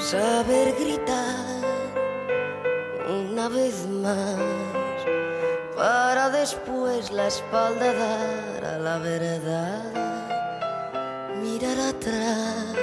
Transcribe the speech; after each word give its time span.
saber 0.00 0.74
gritar 0.78 1.60
una 3.06 3.48
vez 3.48 3.86
más 3.86 4.38
para 5.76 6.30
después 6.30 7.10
la 7.12 7.26
espalda 7.26 7.92
dar 7.92 8.64
a 8.64 8.78
la 8.78 8.98
verdad, 8.98 9.92
mirar 11.42 11.78
atrás 11.78 12.76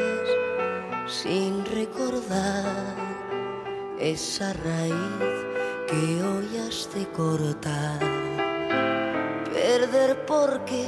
sin 1.07 1.65
recordar 1.65 2.95
esa 3.99 4.53
raíz 4.53 5.37
que 5.87 6.23
hoy 6.23 6.57
has 6.67 6.87
de 6.93 7.07
cortar, 7.07 7.99
perder 9.53 10.23
porque 10.25 10.85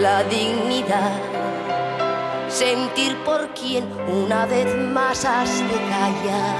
la 0.00 0.22
dignidad 0.24 1.57
sentir 2.58 3.16
por 3.18 3.54
quien 3.54 3.84
una 4.08 4.44
vez 4.44 4.66
más 4.92 5.24
has 5.24 5.60
de 5.70 5.78
callar. 5.92 6.56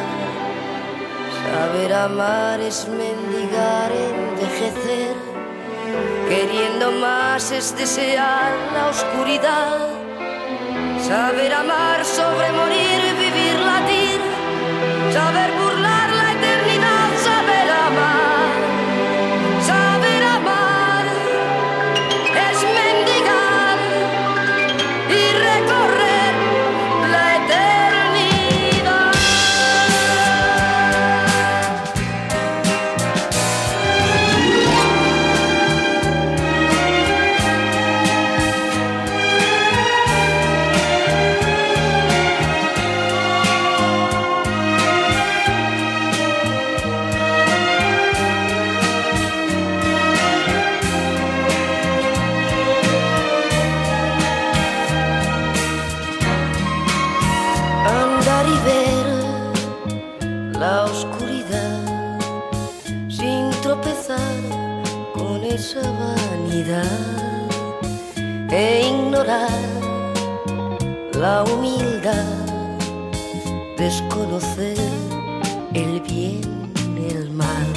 Saber 1.43 1.93
amar 1.93 2.61
es 2.61 2.87
mendigar, 2.87 3.91
envejecer. 3.91 5.17
Queriendo 6.29 6.93
más 6.93 7.51
es 7.51 7.77
desear 7.77 8.53
la 8.75 8.87
oscuridad. 8.95 9.89
Saber 11.01 11.53
amar 11.53 12.05
sobre 12.05 12.47
morir, 12.53 13.01
vivir, 13.25 13.57
latir. 13.69 14.21
Saber 15.13 15.51
burlar 15.61 15.98
la 60.59 60.85
oscuridad 60.85 61.79
sin 63.09 63.51
tropezar 63.63 64.19
con 65.15 65.45
esa 65.45 65.81
vanidad 65.81 66.85
e 68.51 68.89
ignorar 68.89 69.51
la 71.15 71.45
humildad, 71.45 72.25
desconocer 73.77 74.79
el 75.75 76.01
bien, 76.01 76.73
el 77.13 77.31
mal, 77.31 77.73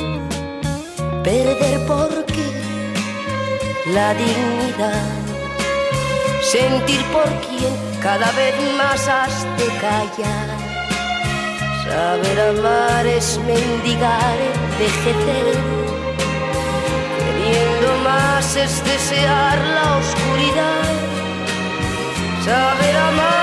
perder 1.24 1.86
porque 1.86 2.48
la 3.94 4.14
dignidad 4.16 5.22
sentir 6.42 7.04
por 7.12 7.30
quien 7.46 7.74
cada 8.02 8.32
vez 8.32 8.56
más 8.76 9.08
has 9.08 9.44
de 9.58 9.68
callar. 9.80 10.61
Saber 11.92 12.40
amar 12.40 13.06
es 13.06 13.38
mendigar, 13.40 14.38
envejecer. 14.56 15.48
Queriendo 17.20 17.90
más 18.06 18.56
es 18.56 18.82
desear 18.86 19.58
la 19.76 19.98
oscuridad. 19.98 20.94
Saber 22.46 22.96
amar 22.96 23.41